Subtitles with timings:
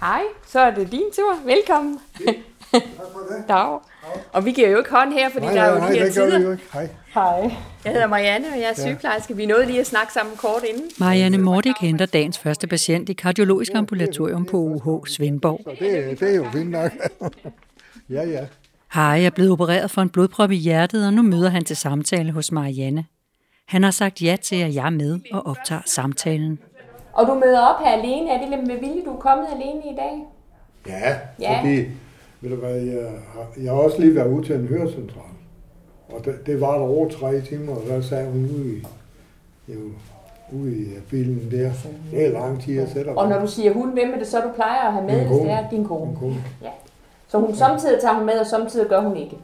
[0.00, 1.44] Hej, så er det din tur.
[1.44, 1.98] Velkommen.
[2.72, 2.82] Tak
[3.12, 3.44] for det.
[3.48, 3.78] Dag.
[4.32, 6.04] Og vi giver jo ikke hånd her, fordi Nej, der er jo nej, de her
[6.04, 6.56] det gør vi tider.
[6.72, 6.88] Hej.
[7.14, 7.54] Hej.
[7.84, 9.36] Jeg hedder Marianne, og jeg er sygeplejerske.
[9.36, 10.90] Vi nåede lige at snakke sammen kort inden.
[10.98, 15.60] Marianne Mordik henter dagens første patient i kardiologisk ambulatorium på UH Svendborg.
[15.64, 16.92] Så det, det er jo fint nok.
[18.10, 18.46] ja, ja.
[18.88, 22.32] Harry er blevet opereret for en blodprop i hjertet, og nu møder han til samtale
[22.32, 23.04] hos Marianne.
[23.66, 26.58] Han har sagt ja til, at jeg er med og optager samtalen.
[27.12, 28.30] Og du møder op her alene.
[28.30, 30.26] Er det lidt med vilje, du er kommet alene i dag?
[30.86, 31.60] Ja, Ja.
[31.60, 31.76] fordi,
[32.40, 35.22] ved du hvad, jeg har, jeg har også lige været ude til en hørecentral.
[36.08, 38.82] Og det, det var der over tre timer, og der sad hun ude i,
[39.72, 39.80] jo,
[40.52, 41.70] ude i bilen der.
[42.10, 44.40] Det er lang tid, jeg sætter Og når du siger hun, hvem er det så,
[44.40, 45.40] du plejer at have med, Min kone.
[45.44, 46.06] det er din kone?
[46.06, 46.36] Min kone.
[46.62, 46.68] Ja.
[47.28, 49.36] Så hun samtidig tager hun med, og samtidig gør hun ikke.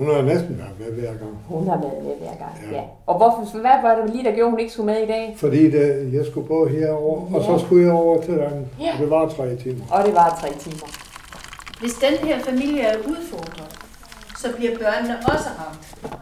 [0.00, 1.34] Hun har næsten været med hver gang.
[1.48, 2.54] Hun har været med hver gang.
[2.62, 2.70] Ja.
[2.70, 2.76] Ja.
[2.76, 2.82] ja.
[3.06, 5.34] Og hvorfor, hvad var det lige, der gjorde, hun ikke skulle med i dag?
[5.38, 8.68] Fordi det, jeg skulle gå herover, og så skulle jeg over til den.
[8.80, 8.92] Ja.
[8.94, 9.84] Og det var tre timer.
[9.90, 10.86] Og det var tre timer.
[11.80, 13.78] Hvis den her familie er udfordret,
[14.42, 16.14] så bliver børnene også ramt.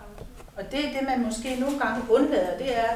[0.57, 2.91] Og det er det, man måske nogle gange undlader, det er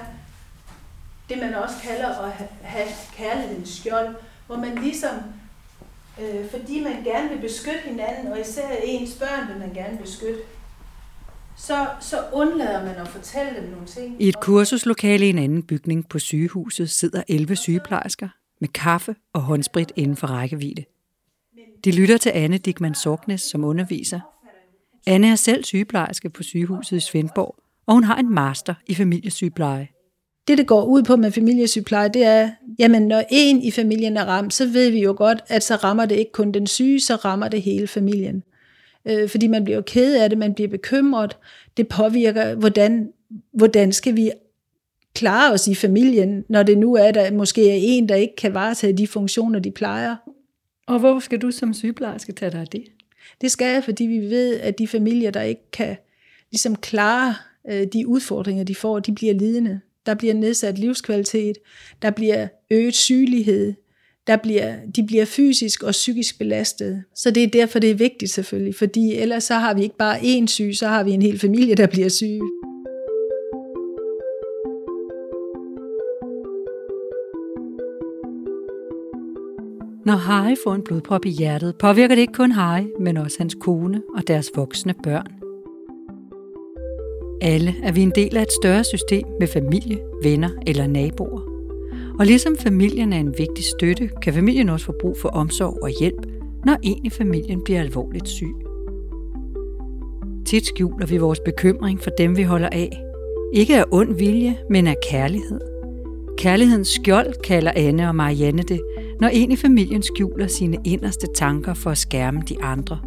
[1.29, 4.09] det, man også kalder at ha- have kærlighedens skjold,
[4.47, 5.11] hvor man ligesom,
[6.23, 10.41] øh, fordi man gerne vil beskytte hinanden, og især ens børn vil man gerne beskytte,
[11.57, 14.23] så, så undlader man at fortælle dem nogle ting.
[14.23, 18.29] I et kursuslokale i en anden bygning på sygehuset sidder 11 sygeplejersker
[18.61, 20.85] med kaffe og håndsprit inden for rækkevidde.
[21.85, 24.21] De lytter til Anne Dickmann Sorknes, som underviser.
[25.07, 29.89] Anne er selv sygeplejerske på sygehuset i Svendborg, og hun har en master i familiesygepleje.
[30.49, 34.25] det, det går ud på med familiesygepleje, det er, jamen når en i familien er
[34.25, 37.17] ramt, så ved vi jo godt, at så rammer det ikke kun den syge, så
[37.17, 38.43] rammer det hele familien.
[39.07, 41.37] Øh, fordi man bliver jo ked af det, man bliver bekymret.
[41.77, 43.13] Det påvirker, hvordan,
[43.53, 44.31] hvordan skal vi
[45.15, 48.55] klare os i familien, når det nu er, der måske er en, der ikke kan
[48.55, 50.17] varetage de funktioner, de plejer.
[50.87, 52.85] Og hvor skal du som sygeplejerske tage dig af det?
[53.41, 55.97] Det skal jeg, fordi vi ved, at de familier, der ikke kan
[56.51, 57.35] ligesom klare
[57.71, 59.81] øh, de udfordringer, de får, de bliver lidende.
[60.07, 61.59] Der bliver nedsat livskvalitet,
[62.03, 63.75] der bliver øget sygelighed,
[64.27, 67.05] der bliver, de bliver fysisk og psykisk belastet.
[67.15, 70.19] Så det er derfor, det er vigtigt selvfølgelig, fordi ellers så har vi ikke bare
[70.19, 72.41] én syg, så har vi en hel familie, der bliver syg.
[80.07, 83.57] Når Harry får en blodprop i hjertet, påvirker det ikke kun Harry, men også hans
[83.61, 85.33] kone og deres voksne børn.
[87.41, 91.52] Alle er vi en del af et større system med familie, venner eller naboer.
[92.23, 95.91] Og ligesom familien er en vigtig støtte, kan familien også få brug for omsorg og
[96.01, 96.27] hjælp,
[96.65, 98.55] når en i familien bliver alvorligt syg.
[100.47, 103.03] Tit skjuler vi vores bekymring for dem, vi holder af.
[103.53, 105.61] Ikke af ond vilje, men af kærlighed.
[106.39, 108.81] Kærlighedens skjold kalder Anne og Marianne det,
[109.21, 112.99] når en i familien skjuler sine inderste tanker for at skærme de andre.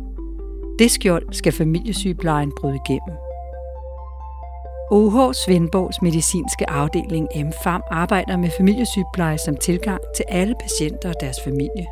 [0.80, 3.25] Det skjold skal familiesygeplejen bryde igennem.
[4.92, 11.38] OH Svendborgs medicinske afdeling M5 arbejder med familiesygepleje som tilgang til alle patienter og deres
[11.44, 11.86] familie.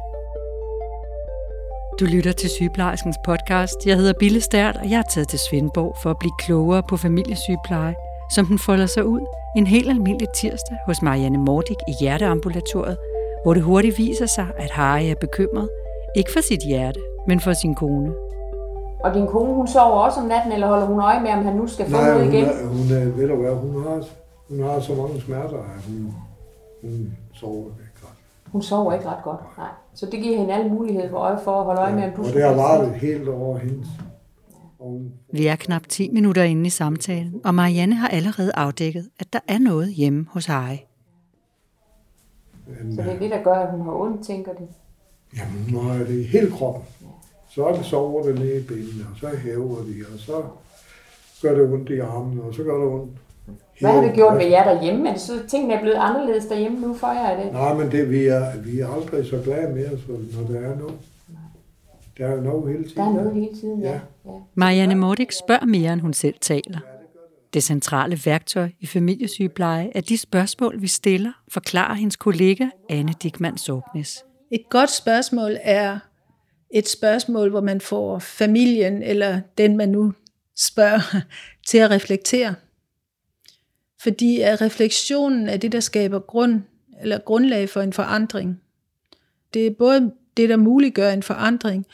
[2.00, 3.76] Du lytter til sygeplejerskens podcast.
[3.86, 6.98] Jeg hedder Bille Stært, og jeg er taget til Svendborg for at blive klogere på
[6.98, 7.96] familiesygepleje,
[8.32, 9.22] som den folder sig ud
[9.58, 12.98] en helt almindelig tirsdag hos Marianne Mordik i Hjerteambulatoriet,
[13.44, 15.70] hvor det hurtigt viser sig, at Harry er bekymret,
[16.16, 18.33] ikke for sit hjerte, men for sin kone.
[19.04, 21.56] Og din kone, hun sover også om natten, eller holder hun øje med, om han
[21.56, 22.46] nu skal få Nej, noget hun, igen?
[22.46, 24.04] er, hun er, ved du hvad, hun har,
[24.50, 26.14] hun har så mange smerter, at hun,
[26.82, 28.18] hun sover ikke ret.
[28.52, 29.40] Hun sover ikke ret godt.
[29.58, 29.68] Nej.
[29.94, 32.22] Så det giver hende alle muligheder for øje for at holde øje med, om du
[32.22, 33.88] Og skal det har varet helt over hendes.
[35.34, 39.40] Vi er knap 10 minutter inde i samtalen, og Marianne har allerede afdækket, at der
[39.48, 40.78] er noget hjemme hos Harry.
[42.68, 44.68] men, Så det er det, der gør, at hun har ondt, tænker det.
[45.38, 46.84] jamen, har det i hele kroppen.
[47.56, 50.44] Så er det sover det nede i benene, og så hæver de, og så
[51.42, 53.12] gør det ondt i armene, og så gør det ondt.
[53.80, 55.10] Hvad har det gjort med jer derhjemme?
[55.10, 57.28] Er det så tingene er blevet anderledes derhjemme nu for jer?
[57.28, 57.54] Er det?
[57.54, 60.76] Nej, men det, vi, er, vi er aldrig så glade mere, så når der er
[60.78, 60.96] noget.
[62.18, 62.98] Der er noget hele tiden.
[62.98, 64.00] Der er noget hele tiden, ja.
[64.26, 64.32] Ja.
[64.56, 66.80] Marianne Mordik spørger mere, end hun selv taler.
[67.54, 73.58] Det centrale værktøj i familiesygepleje er de spørgsmål, vi stiller, forklarer hendes kollega Anne Dickmann
[73.58, 74.26] Sorknes.
[74.52, 76.00] Et godt spørgsmål er
[76.74, 80.14] et spørgsmål, hvor man får familien eller den, man nu
[80.56, 81.22] spørger,
[81.68, 82.56] til at reflektere.
[84.02, 86.62] Fordi at refleksionen er det, der skaber grund,
[87.02, 88.62] eller grundlag for en forandring.
[89.54, 91.86] Det er både det, der muliggør en forandring,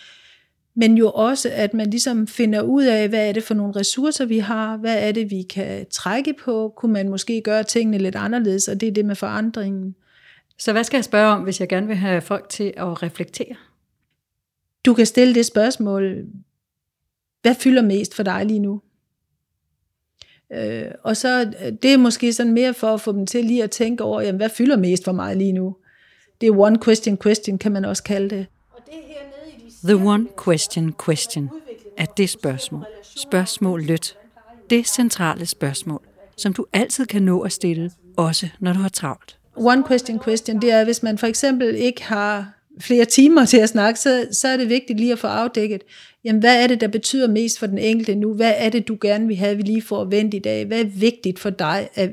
[0.75, 4.25] men jo også, at man ligesom finder ud af, hvad er det for nogle ressourcer,
[4.25, 8.15] vi har, hvad er det, vi kan trække på, kunne man måske gøre tingene lidt
[8.15, 9.95] anderledes, og det er det med forandringen.
[10.57, 13.55] Så hvad skal jeg spørge om, hvis jeg gerne vil have folk til at reflektere?
[14.85, 16.25] Du kan stille det spørgsmål,
[17.41, 18.81] hvad fylder mest for dig lige nu?
[20.53, 23.63] Øh, og så øh, det er måske sådan mere for at få dem til lige
[23.63, 25.75] at tænke over, jamen, hvad fylder mest for mig lige nu?
[26.41, 28.45] Det er one question question, kan man også kalde det.
[28.71, 31.49] Og det er hernede i de The one question question
[31.97, 32.85] er det spørgsmål.
[33.03, 34.17] Spørgsmål lødt.
[34.69, 36.01] Det centrale spørgsmål,
[36.37, 39.39] som du altid kan nå at stille, også når du har travlt.
[39.55, 43.69] One question question, det er, hvis man for eksempel ikke har flere timer til at
[43.69, 45.83] snakke, så, så er det vigtigt lige at få afdækket,
[46.23, 48.33] jamen hvad er det, der betyder mest for den enkelte nu?
[48.33, 50.65] Hvad er det, du gerne vil have, vi lige får vendt i dag?
[50.65, 52.09] Hvad er vigtigt for dig, at,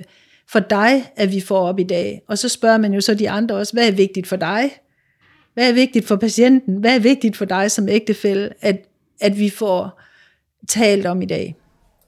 [0.48, 2.22] for dig, at vi får op i dag?
[2.28, 4.70] Og så spørger man jo så de andre også, hvad er vigtigt for dig?
[5.54, 6.76] Hvad er vigtigt for patienten?
[6.76, 8.76] Hvad er vigtigt for dig som ægtefælle, at,
[9.20, 10.00] at vi får
[10.68, 11.56] talt om i dag?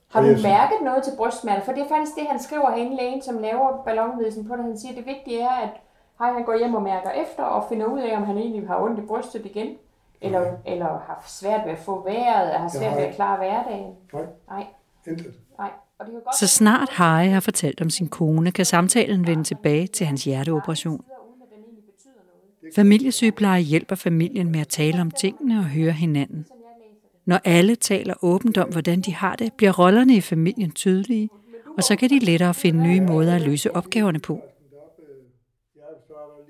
[0.09, 1.65] Har du mærket noget til brystsmerter?
[1.65, 4.65] For det er faktisk det, han skriver herinde, lægen, som laver ballonvidelsen på det.
[4.65, 5.71] Han siger, at det vigtige er, at
[6.19, 8.83] hej, han går hjem og mærker efter og finder ud af, om han egentlig har
[8.83, 9.77] ondt i brystet igen.
[10.21, 13.93] Eller, eller har svært ved at få vejret, eller har svært ved at klare hverdagen.
[14.13, 14.67] Nej, Nej,
[15.07, 15.35] intet.
[15.59, 15.71] nej.
[15.99, 19.45] Og det kan godt Så snart Harry har fortalt om sin kone, kan samtalen vende
[19.45, 21.05] tilbage til hans hjerteoperation.
[22.75, 26.47] Familiesygepleje hjælper familien med at tale om tingene og høre hinanden.
[27.27, 31.29] Når alle taler åbent om, hvordan de har det, bliver rollerne i familien tydelige,
[31.77, 34.41] og så kan de lettere finde nye måder at løse opgaverne på.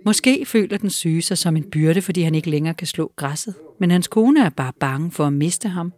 [0.08, 3.54] Måske føler den syge sig som en byrde, fordi han ikke længere kan slå græsset,
[3.80, 5.92] men hans kone er bare bange for at miste ham.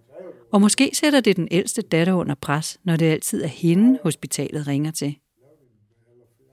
[0.52, 4.66] Og måske sætter det den ældste datter under pres, når det altid er hende, hospitalet
[4.66, 5.14] ringer til.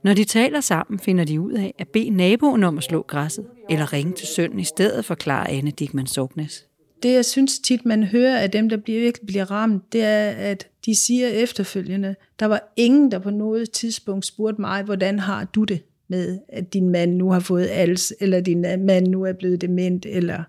[0.04, 3.46] Når de taler sammen, finder de ud af at bede naboen om at slå græsset,
[3.70, 6.66] eller ringe til sønnen i stedet, forklarer Anne Dickman Sognes.
[7.02, 10.30] Det, jeg synes tit, man hører af dem, der bliver, virkelig bliver ramt, det er,
[10.30, 15.44] at de siger efterfølgende, der var ingen, der på noget tidspunkt spurgte mig, hvordan har
[15.44, 19.32] du det med, at din mand nu har fået als, eller din mand nu er
[19.32, 20.44] blevet dement, eller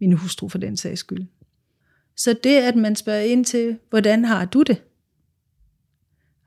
[0.00, 1.26] min hustru for den sags skyld.
[2.16, 4.82] Så det, at man spørger ind til, hvordan har du det?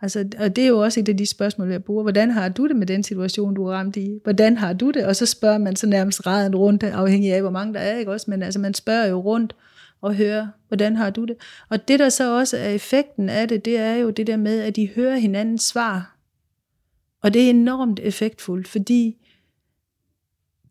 [0.01, 2.03] Altså, og det er jo også et af de spørgsmål, jeg bruger.
[2.03, 4.19] Hvordan har du det med den situation, du er ramt i?
[4.23, 5.05] Hvordan har du det?
[5.05, 8.11] Og så spørger man så nærmest raden rundt, afhængig af, hvor mange der er, ikke
[8.11, 8.31] også?
[8.31, 9.55] Men altså, man spørger jo rundt
[10.01, 11.35] og hører, hvordan har du det?
[11.69, 14.59] Og det, der så også er effekten af det, det er jo det der med,
[14.59, 16.18] at de hører hinandens svar.
[17.21, 19.17] Og det er enormt effektfuldt, fordi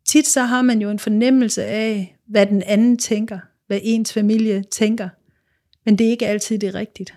[0.05, 4.65] tit så har man jo en fornemmelse af, hvad den anden tænker, hvad ens familie
[4.71, 5.09] tænker.
[5.85, 7.15] Men det er ikke altid det rigtigt.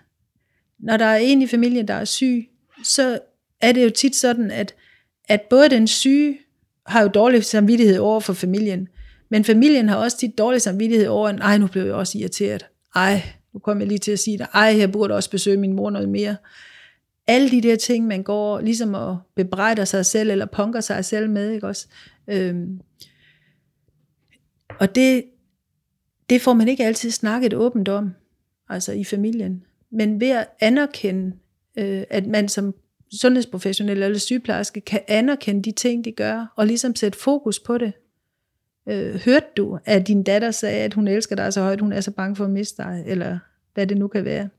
[0.80, 2.50] Når der er en i familien, der er syg,
[2.84, 3.20] så
[3.62, 4.76] er det jo tit sådan, at,
[5.28, 6.38] at både den syge
[6.86, 8.88] har jo dårlig samvittighed over for familien,
[9.30, 12.66] men familien har også tit dårlig samvittighed over, at ej, nu blev jeg også irriteret.
[12.96, 13.22] Ej,
[13.54, 14.48] nu kom jeg lige til at sige det.
[14.54, 16.36] Ej, jeg burde også besøge min mor noget mere.
[17.28, 21.30] Alle de der ting, man går ligesom og bebrejder sig selv, eller punker sig selv
[21.30, 21.88] med, ikke også?
[22.28, 22.82] Øhm,
[24.80, 25.24] og det,
[26.30, 28.12] det får man ikke altid snakket åbent om,
[28.70, 29.64] altså i familien.
[29.92, 31.34] Men ved at anerkende,
[31.78, 32.76] øh, at man som
[33.22, 37.94] sundhedsprofessionel eller sygeplejerske kan anerkende de ting, de gør, og ligesom sætte fokus på det.
[38.90, 42.02] Øh, hørte du, at din datter sagde, at hun elsker dig så højt, hun er
[42.02, 43.40] så bange for at miste dig, eller
[43.74, 44.50] hvad det nu kan være,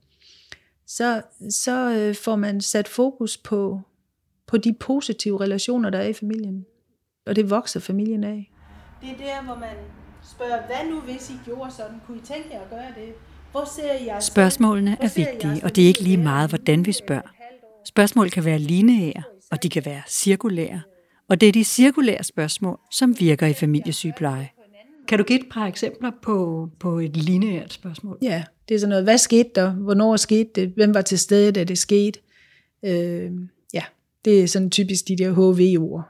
[0.86, 3.80] så, så øh, får man sat fokus på,
[4.46, 6.66] på de positive relationer, der er i familien.
[7.26, 8.52] Og det vokser familien af.
[9.00, 9.76] Det er der, hvor man
[10.22, 12.00] spørger, hvad nu hvis I gjorde sådan?
[12.06, 13.14] Kunne I tænke jer at gøre det?
[13.50, 14.20] Hvor ser I jer?
[14.20, 17.32] Spørgsmålene Hvor er vigtige, og det er ikke lige meget, hvordan vi spørger.
[17.84, 20.82] Spørgsmål kan være lineære, og de kan være cirkulære.
[21.28, 24.50] Og det er de cirkulære spørgsmål, som virker i familiesygepleje.
[25.08, 28.18] Kan du give et par eksempler på, på et lineært spørgsmål?
[28.22, 29.70] Ja, det er sådan noget, hvad skete der?
[29.70, 30.68] Hvornår skete det?
[30.68, 32.20] Hvem var til stede, da det skete?
[32.84, 33.30] Øh,
[33.74, 33.82] ja,
[34.24, 36.08] det er sådan typisk de der HV-ord.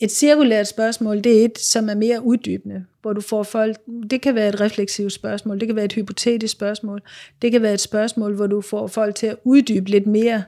[0.00, 3.76] Et cirkulært spørgsmål, det er et, som er mere uddybende, hvor du får folk,
[4.10, 7.02] det kan være et refleksivt spørgsmål, det kan være et hypotetisk spørgsmål,
[7.42, 10.42] det kan være et spørgsmål, hvor du får folk til at uddybe lidt mere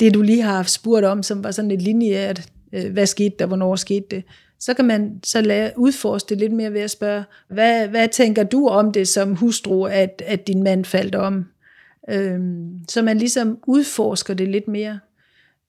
[0.00, 3.46] det, du lige har spurgt om, som var sådan et lineært, øh, hvad skete der,
[3.46, 4.24] hvornår skete det.
[4.60, 8.42] Så kan man så lade, udforske det lidt mere ved at spørge, hvad, hvad tænker
[8.42, 11.46] du om det som hustru, at, at din mand faldt om?
[12.10, 14.98] Øhm, så man ligesom udforsker det lidt mere.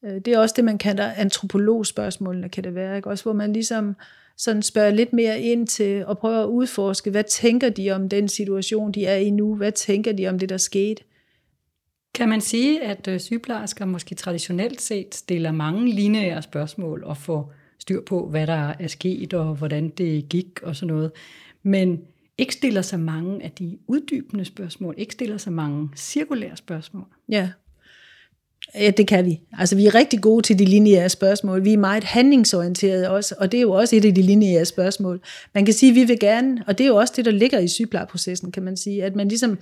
[0.05, 3.09] Øh, Det er også det, man kalder antropologspørgsmålene, kan det være, ikke?
[3.09, 3.95] Også hvor man ligesom
[4.37, 8.27] sådan spørger lidt mere ind til og prøver at udforske, hvad tænker de om den
[8.27, 9.55] situation, de er i nu?
[9.55, 11.03] Hvad tænker de om det, der skete?
[12.13, 17.53] Kan man sige, at øh, sygeplejersker måske traditionelt set stiller mange lineære spørgsmål og får
[17.89, 21.11] styr på, hvad der er sket og hvordan det gik og sådan noget,
[21.63, 21.99] men
[22.37, 27.03] ikke stiller så mange af de uddybende spørgsmål, ikke stiller så mange cirkulære spørgsmål?
[27.29, 27.49] Ja.
[28.75, 29.41] Ja, det kan vi.
[29.57, 31.65] Altså, vi er rigtig gode til de lineære spørgsmål.
[31.65, 35.21] Vi er meget handlingsorienterede også, og det er jo også et af de lineære spørgsmål.
[35.53, 37.59] Man kan sige, at vi vil gerne, og det er jo også det, der ligger
[37.59, 39.57] i sygeplejeprocessen, kan man sige, at man ligesom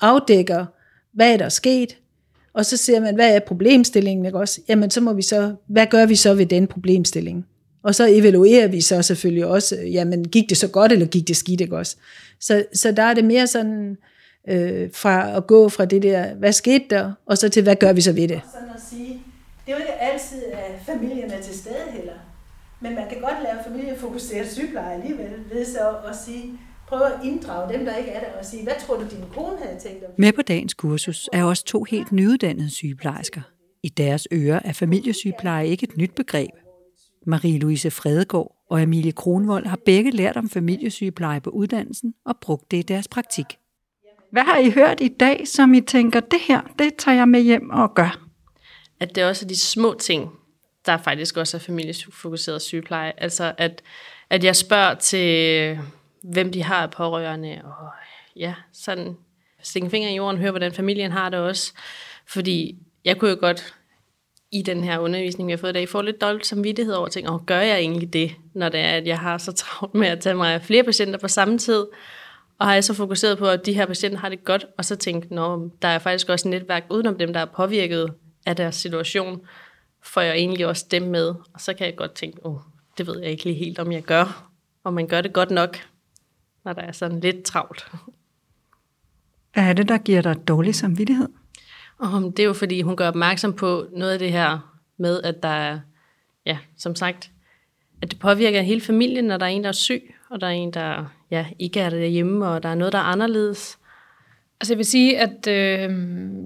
[0.00, 0.66] afdækker,
[1.12, 1.96] hvad er der sket,
[2.52, 4.60] og så ser man, hvad er problemstillingen, ikke også?
[4.68, 7.46] Jamen, så må vi så, hvad gør vi så ved den problemstilling?
[7.82, 11.36] Og så evaluerer vi så selvfølgelig også, jamen, gik det så godt, eller gik det
[11.36, 11.96] skidt, ikke også?
[12.40, 13.96] Så, så der er det mere sådan,
[14.48, 17.92] øh, fra at gå fra det der, hvad skete der, og så til, hvad gør
[17.92, 18.40] vi så ved det?
[18.52, 19.22] Sådan at sige,
[19.66, 22.12] det er jo ikke altid, at familien er til stede heller.
[22.80, 26.44] Men man kan godt lave familiefokuseret sygepleje alligevel, ved så at sige,
[26.88, 29.56] prøve at inddrage dem, der ikke er der, og sige, hvad tror du, din kone
[29.62, 30.10] havde tænkt om?
[30.18, 33.40] Med på dagens kursus er også to helt nyuddannede sygeplejersker.
[33.82, 36.50] I deres ører er familiesygepleje ikke et nyt begreb.
[37.26, 42.76] Marie-Louise Fredegaard og Emilie Kronvold har begge lært om familiesygepleje på uddannelsen og brugt det
[42.76, 43.46] i deres praktik.
[44.32, 47.40] Hvad har I hørt i dag, som I tænker, det her, det tager jeg med
[47.42, 48.26] hjem og gør?
[49.00, 50.30] At det også er de små ting,
[50.86, 53.12] der faktisk også er familiefokuseret sygepleje.
[53.16, 53.82] Altså at,
[54.30, 55.78] at jeg spørger til,
[56.22, 57.88] hvem de har af pårørende, og
[58.36, 59.16] ja, sådan
[59.62, 61.72] stikke finger i jorden, høre, hvordan familien har det også.
[62.26, 63.74] Fordi jeg kunne jo godt
[64.52, 67.28] i den her undervisning, vi har fået i dag, får lidt dårligt samvittighed over ting,
[67.28, 70.20] og gør jeg egentlig det, når det er, at jeg har så travlt med at
[70.20, 71.86] tage mig af flere patienter på samme tid,
[72.58, 74.96] og har jeg så fokuseret på, at de her patienter har det godt, og så
[74.96, 78.12] tænkt, nå, der er faktisk også et netværk udenom dem, der er påvirket
[78.46, 79.40] af deres situation,
[80.02, 81.28] får jeg egentlig også dem med.
[81.28, 82.58] Og så kan jeg godt tænke, oh,
[82.98, 84.50] det ved jeg ikke lige helt, om jeg gør.
[84.84, 85.78] Om man gør det godt nok,
[86.64, 87.92] når der er sådan lidt travlt.
[89.52, 91.28] Hvad er det, der giver dig dårlig samvittighed?
[92.00, 95.42] Og det er jo fordi, hun gør opmærksom på noget af det her med, at
[95.42, 95.80] der er,
[96.46, 97.30] ja, som sagt,
[98.02, 100.50] at det påvirker hele familien, når der er en, der er syg, og der er
[100.50, 103.78] en, der ja, ikke er derhjemme, og der er noget, der er anderledes.
[104.60, 105.90] Altså jeg vil sige, at øh,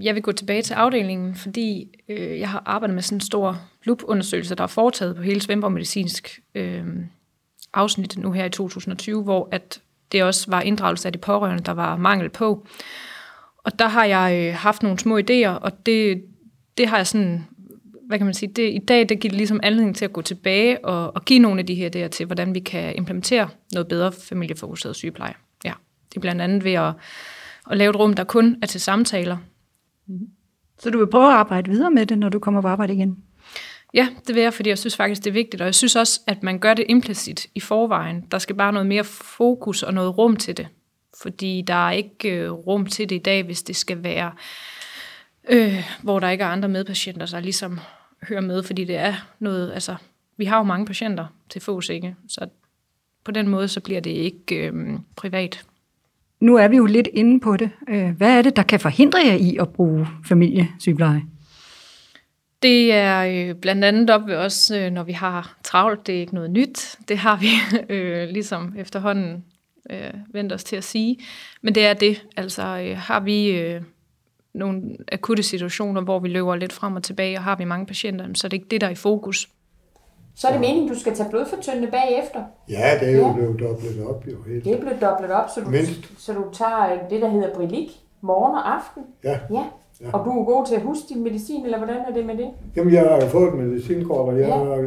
[0.05, 3.61] jeg vil gå tilbage til afdelingen, fordi øh, jeg har arbejdet med sådan en stor
[3.85, 6.87] lupundersøgelse, der er foretaget på hele Svendborg Medicinsk øh,
[7.73, 9.81] afsnit nu her i 2020, hvor at
[10.13, 12.67] det også var inddragelse af de pårørende, der var mangel på.
[13.65, 16.25] Og der har jeg øh, haft nogle små idéer, og det,
[16.79, 17.47] det har jeg sådan,
[18.07, 20.23] hvad kan man sige, det, i dag det giver det ligesom anledning til at gå
[20.23, 23.89] tilbage og, og give nogle af de her idéer til, hvordan vi kan implementere noget
[23.89, 25.35] bedre familiefokuseret sygepleje.
[25.65, 25.73] Ja,
[26.09, 26.93] det er blandt andet ved at,
[27.71, 29.37] at lave et rum, der kun er til samtaler.
[30.79, 33.17] Så du vil prøve at arbejde videre med det, når du kommer på arbejde igen?
[33.95, 36.21] Ja, det vil jeg, fordi jeg synes faktisk, det er vigtigt, og jeg synes også,
[36.27, 38.25] at man gør det implicit i forvejen.
[38.31, 40.69] Der skal bare noget mere fokus og noget rum til det
[41.23, 44.33] fordi der er ikke øh, rum til det i dag, hvis det skal være,
[45.49, 47.81] øh, hvor der ikke er andre medpatienter, der ligesom
[48.29, 49.97] hører med, fordi det er noget, altså,
[50.37, 52.17] vi har jo mange patienter til få ikke?
[52.29, 52.49] så
[53.25, 55.65] på den måde, så bliver det ikke øh, privat.
[56.41, 57.71] Nu er vi jo lidt inde på det.
[57.89, 61.23] Øh, hvad er det, der kan forhindre jer i at bruge familiesygepleje?
[62.63, 66.07] Det er øh, blandt andet op ved os, øh, når vi har travlt.
[66.07, 66.97] Det er ikke noget nyt.
[67.09, 67.49] Det har vi
[67.95, 69.45] øh, ligesom efterhånden
[69.91, 71.19] øh, vendt os til at sige.
[71.63, 72.27] Men det er det.
[72.37, 73.83] Altså øh, har vi øh,
[74.55, 78.27] nogle akutte situationer, hvor vi løber lidt frem og tilbage, og har vi mange patienter,
[78.35, 79.49] så er det ikke det, der er i fokus.
[80.37, 82.45] Så er det meningen, du skal tage blodfortyndende bagefter?
[82.69, 83.33] Ja, det er jo ja.
[83.33, 84.65] blevet dobblet op jo helt.
[84.65, 85.73] Det er blevet dobblet op, så du,
[86.19, 89.03] så du tager det, der hedder Brilik, morgen og aften.
[89.25, 89.39] Ja.
[89.51, 89.65] ja.
[90.01, 90.11] Ja.
[90.13, 92.51] Og du er god til at huske din medicin, eller hvordan er det med det?
[92.77, 94.87] Jamen, jeg har fået et medicinkort, og jeg, ja.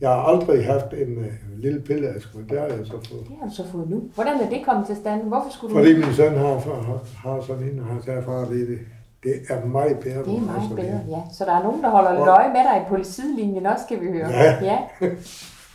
[0.00, 3.22] Jeg har aldrig haft en uh, lille pilleask, men det har jeg så fået.
[3.28, 4.02] Det har du så fået nu.
[4.14, 5.22] Hvordan er det kommet til stand?
[5.22, 6.06] Hvorfor skulle Fordi du...
[6.06, 6.54] min søn har,
[6.88, 8.78] har, har sådan en, og han sagde, far, det, det,
[9.22, 10.18] det er meget bedre.
[10.24, 11.20] Det er meget bedre, ja.
[11.32, 12.28] Så der er nogen, der holder og...
[12.28, 14.28] øje med dig på sidelinjen også, skal vi høre.
[14.30, 14.64] Ja.
[14.64, 14.78] ja.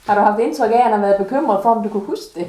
[0.08, 2.40] Har du haft indtryk af, at han har været bekymret for, om du kunne huske
[2.40, 2.48] det?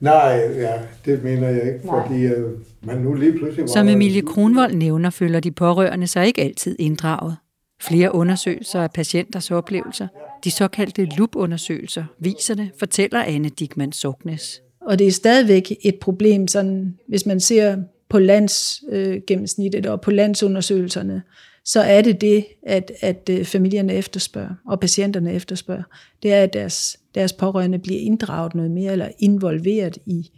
[0.00, 0.72] Nej, ja,
[1.04, 2.02] det mener jeg ikke, Nej.
[2.02, 2.50] fordi uh,
[2.82, 3.68] man nu lige pludselig...
[3.68, 7.36] Som Emilie Kronvold nævner, føler de pårørende sig ikke altid inddraget.
[7.82, 10.08] Flere undersøgelser af patienters oplevelser,
[10.44, 14.62] de såkaldte LUP-undersøgelser, viser det, fortæller Anne Digman Sognes.
[14.80, 17.76] Og det er stadigvæk et problem, sådan, hvis man ser
[18.08, 21.22] på landsgennemsnittet øh, og på landsundersøgelserne,
[21.64, 25.82] så er det det, at, at øh, familierne efterspørger, og patienterne efterspørger.
[26.22, 30.30] Det er, at deres, deres pårørende bliver inddraget noget mere, eller involveret i,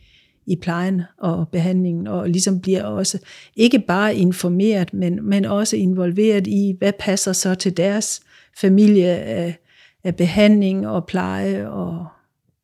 [0.47, 3.19] i plejen og behandlingen, og ligesom bliver også
[3.57, 8.21] ikke bare informeret, men, men også involveret i, hvad passer så til deres
[8.61, 9.59] familie af,
[10.05, 12.07] af behandling og pleje, og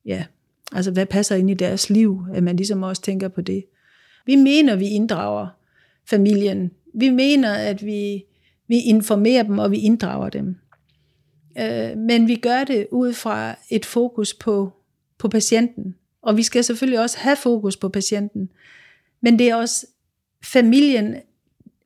[0.05, 0.25] ja,
[0.73, 3.65] altså hvad passer ind i deres liv, at man ligesom også tænker på det.
[4.27, 5.47] Vi mener, vi inddrager
[6.11, 6.71] familien.
[6.95, 8.25] Vi mener, at vi,
[8.69, 10.57] vi informerer dem, og vi inddrager dem.
[11.59, 14.73] Øh, men vi gør det ud fra et fokus på,
[15.19, 18.51] på patienten, og vi skal selvfølgelig også have fokus på patienten.
[19.21, 19.87] Men det er også
[20.45, 21.17] familien,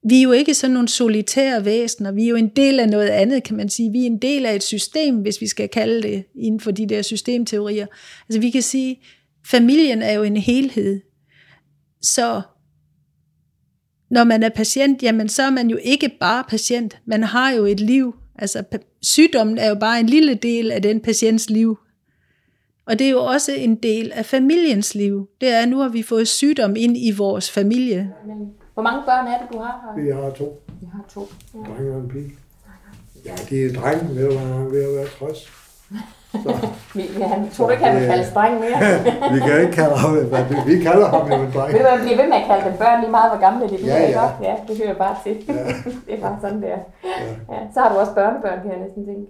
[0.09, 3.09] vi er jo ikke sådan nogle solitære væsener, vi er jo en del af noget
[3.09, 3.93] andet, kan man sige.
[3.93, 6.89] Vi er en del af et system, hvis vi skal kalde det inden for de
[6.89, 7.87] der systemteorier.
[8.29, 9.03] Altså vi kan sige,
[9.47, 11.01] familien er jo en helhed.
[12.03, 12.43] Så
[14.11, 17.65] når man er patient, jamen så er man jo ikke bare patient, man har jo
[17.65, 18.15] et liv.
[18.39, 18.65] Altså
[19.03, 21.79] sygdommen er jo bare en lille del af den patients liv.
[22.87, 25.29] Og det er jo også en del af familiens liv.
[25.41, 28.11] Det er, nu har vi fået sygdom ind i vores familie.
[28.75, 30.03] Hvor mange børn er det, du har her?
[30.03, 30.63] Vi har to.
[30.81, 31.29] Vi har to.
[31.55, 31.59] Ja.
[31.59, 32.33] Drenge og en pige.
[33.25, 35.63] Ja, det er drenge, ved hvad, han ved at være 60.
[36.33, 36.69] Så.
[36.95, 38.79] vi, han, tror du ikke, han vil kalde dreng mere?
[39.35, 41.73] vi kan ikke kalde ham, men vi kalder ham jo en dreng.
[41.73, 43.77] Ved du hvad, bliver ved med at kalde dem børn lige meget, hvor gamle de
[43.77, 44.21] bliver, ja, ja.
[44.21, 44.33] godt?
[44.43, 45.45] Ja, det hører bare til.
[45.49, 45.67] Ja.
[46.07, 46.69] det er bare sådan, der.
[46.69, 46.77] Ja.
[47.53, 47.59] ja.
[47.75, 49.27] Så har du også børnebørn, kan jeg næsten tænke.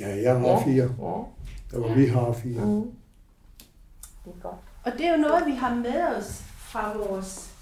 [0.00, 0.56] Ja, jeg har ja.
[0.56, 0.88] fire.
[1.02, 1.16] Ja.
[1.72, 2.60] Eller vi har fire.
[2.64, 2.90] Mm.
[4.24, 4.60] Det er godt.
[4.84, 7.53] Og det er jo noget, vi har med os fra vores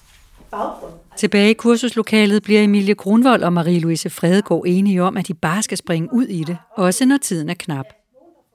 [0.50, 0.92] baggrund.
[1.16, 5.78] Tilbage i kursuslokalet bliver Emilie Grunvold og Marie-Louise Fredegaard enige om, at de bare skal
[5.78, 7.86] springe ud i det, også når tiden er knap.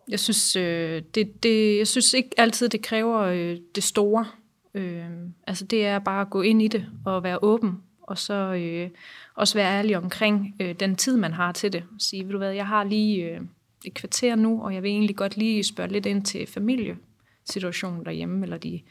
[0.09, 4.25] Jeg synes, øh, det, det, jeg synes ikke altid, det kræver øh, det store.
[4.73, 5.05] Øh,
[5.47, 8.89] altså det er bare at gå ind i det og være åben, og så øh,
[9.35, 11.83] også være ærlig omkring øh, den tid, man har til det.
[11.99, 13.41] Sige, ved du hvad, jeg har lige øh,
[13.85, 18.43] et kvarter nu, og jeg vil egentlig godt lige spørge lidt ind til familiesituationen derhjemme,
[18.43, 18.81] eller de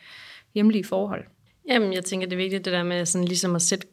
[0.54, 1.24] hjemlige forhold.
[1.68, 3.86] Jamen, jeg tænker, det er vigtigt det der med sådan ligesom at sætte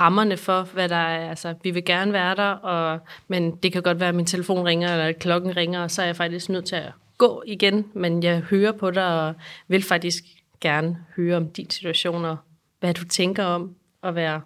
[0.00, 1.30] rammerne for, hvad der er.
[1.30, 4.66] Altså, vi vil gerne være der, og, men det kan godt være, at min telefon
[4.66, 8.22] ringer, eller klokken ringer, og så er jeg faktisk nødt til at gå igen, men
[8.22, 9.34] jeg hører på dig, og
[9.68, 10.24] vil faktisk
[10.60, 12.36] gerne høre om din situation, og
[12.80, 14.40] hvad du tænker om at være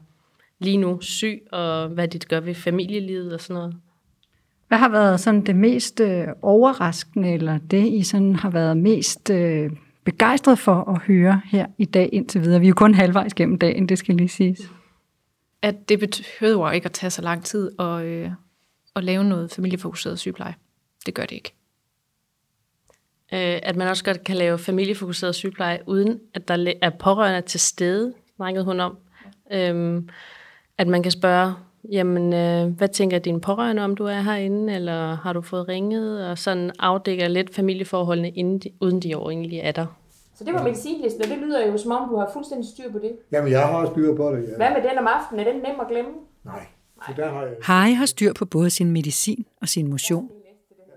[0.58, 3.76] lige nu syg, og hvad det gør ved familielivet og sådan noget.
[4.68, 9.30] Hvad har været sådan det mest øh, overraskende, eller det, I sådan har været mest
[9.30, 9.70] øh,
[10.04, 12.60] begejstret for at høre her i dag indtil videre?
[12.60, 14.60] Vi er jo kun halvvejs gennem dagen, det skal lige siges.
[15.62, 18.30] At det behøver ikke at tage så lang tid at, øh,
[18.96, 20.54] at lave noget familiefokuseret sygepleje.
[21.06, 21.54] Det gør det ikke.
[23.32, 27.60] Øh, at man også godt kan lave familiefokuseret sygepleje, uden at der er pårørende til
[27.60, 28.98] stede, snakkede hun om.
[29.50, 29.70] Ja.
[29.70, 30.08] Øhm,
[30.78, 31.54] at man kan spørge,
[31.88, 36.26] jamen, øh, hvad tænker din pårørende om, du er herinde, eller har du fået ringet,
[36.30, 39.86] og sådan afdækker lidt familieforholdene, inden de, uden de jo egentlig er der.
[40.34, 42.98] Så det var medicinlisten, og det lyder jo som om, du har fuldstændig styr på
[42.98, 43.12] det.
[43.32, 44.56] Jamen, jeg har styr på det, ja.
[44.56, 45.46] Hvad med den om aftenen?
[45.46, 46.10] Er den nem at glemme?
[46.44, 46.66] Nej,
[47.06, 47.52] så der har jeg...
[47.62, 50.30] Harry har styr på både sin medicin og sin motion.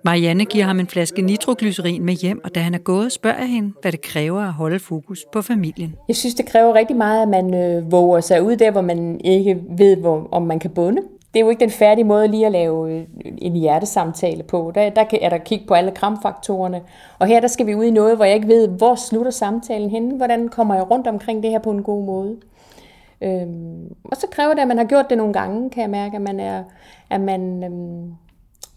[0.06, 3.48] Marianne giver ham en flaske nitroglycerin med hjem, og da han er gået, spørger jeg
[3.48, 5.96] hende, hvad det kræver at holde fokus på familien.
[6.08, 9.22] Jeg synes, det kræver rigtig meget, at man øh, våger sig ud der, hvor man
[9.24, 11.02] ikke ved, hvor, om man kan bunde.
[11.34, 13.04] Det er jo ikke den færdige måde lige at lave øh,
[13.38, 14.72] en hjertesamtale på.
[14.76, 16.82] Der, der er der kig på alle kramfaktorerne.
[17.20, 19.90] Og her der skal vi ud i noget, hvor jeg ikke ved, hvor slutter samtalen
[19.90, 20.18] henne.
[20.18, 22.38] Hvordan kommer jeg rundt omkring det her på en god måde.
[23.22, 26.16] Øhm, og så kræver det, at man har gjort det nogle gange, kan jeg mærke,
[26.16, 26.64] at man er,
[27.10, 28.14] at man, øhm,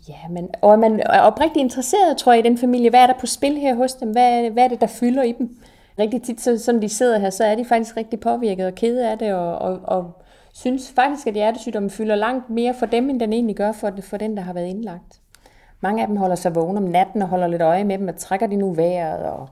[0.08, 2.90] Ja, men, og er man er oprigtigt interesseret, tror jeg, i den familie.
[2.90, 4.10] Hvad er der på spil her hos dem?
[4.10, 5.56] Hvad, hvad er det, der fylder i dem?
[5.98, 9.10] Rigtig tit, så, som de sidder her, så er de faktisk rigtig påvirket og kede
[9.10, 10.22] af det, og, og, og
[10.54, 14.16] synes faktisk, at hjertesygdommen fylder langt mere for dem, end den egentlig gør for, for
[14.16, 15.20] den, der har været indlagt.
[15.80, 18.16] Mange af dem holder sig vågne om natten og holder lidt øje med dem, og
[18.16, 19.48] trækker de nu vejret, og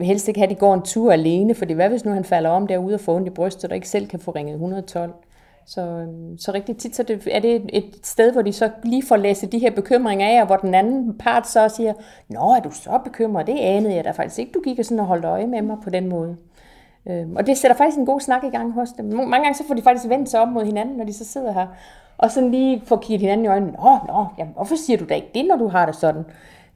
[0.00, 2.50] helst ikke have, at de går en tur alene, for hvad hvis nu han falder
[2.50, 5.12] om derude og får ondt i brystet, og ikke selv kan få ringet 112?
[5.66, 9.06] Så, øhm, så rigtig tit så det, er det et sted, hvor de så lige
[9.06, 11.92] får læst de her bekymringer af, og hvor den anden part så siger,
[12.28, 13.46] Nå, er du så bekymret?
[13.46, 14.52] Det anede jeg da faktisk ikke.
[14.52, 16.36] Du gik og sådan og holdt øje med mig på den måde.
[17.06, 19.04] Øhm, og det sætter faktisk en god snak i gang hos dem.
[19.04, 21.52] Mange gange så får de faktisk vendt sig op mod hinanden, når de så sidder
[21.52, 21.66] her.
[22.18, 23.72] Og sådan lige får kigget hinanden i øjnene.
[23.72, 26.24] Nå, nå, jamen, hvorfor siger du da ikke det, når du har det sådan?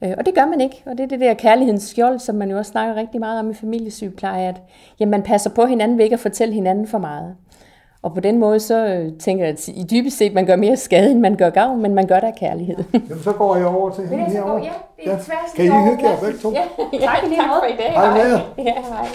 [0.03, 0.83] Øh, og det gør man ikke.
[0.85, 3.51] Og det er det der kærlighedens skjold, som man jo også snakker rigtig meget om
[3.51, 4.61] i familiesygepleje, at
[4.99, 7.35] jamen, man passer på hinanden ved ikke at fortælle hinanden for meget.
[8.01, 10.77] Og på den måde, så øh, tænker jeg, at i dybest set, man gør mere
[10.77, 12.75] skade, end man gør gavn, men man gør af kærlighed.
[12.93, 14.63] Jamen, så går jeg over til hende herovre.
[14.63, 15.23] Ja, det er ja.
[15.23, 16.51] tværs Kan I hygge jer begge to?
[16.51, 16.59] Ja,
[16.93, 17.91] ja, tak, tak for i dag.
[17.91, 19.07] Hej med Ja, hej.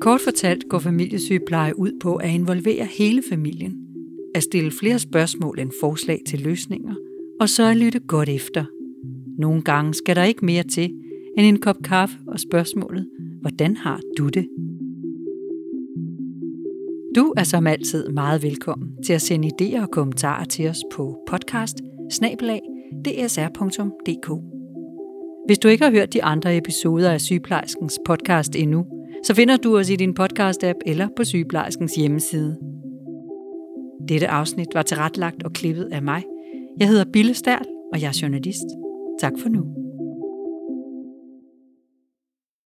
[0.00, 3.74] Kort fortalt går familiesygepleje ud på at involvere hele familien,
[4.34, 6.94] at stille flere spørgsmål end forslag til løsninger,
[7.40, 8.64] og så at lytte godt efter.
[9.38, 10.84] Nogle gange skal der ikke mere til
[11.38, 13.06] end en kop kaffe og spørgsmålet,
[13.42, 14.48] hvordan har du det?
[17.16, 21.18] Du er som altid meget velkommen til at sende idéer og kommentarer til os på
[21.28, 21.78] podcast
[23.04, 24.30] dsr.dk.
[25.46, 28.86] Hvis du ikke har hørt de andre episoder af Sygeplejerskens podcast endnu,
[29.24, 32.56] så finder du os i din podcast-app eller på Sygeplejerskens hjemmeside.
[34.08, 36.22] Dette afsnit var tilrettelagt og klippet af mig.
[36.80, 38.66] Jeg hedder Bille Stærl, og jeg er journalist.
[39.20, 39.79] Tak for nu.